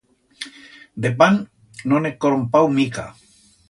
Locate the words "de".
1.05-1.13